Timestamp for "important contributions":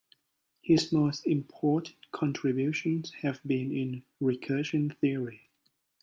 1.27-3.11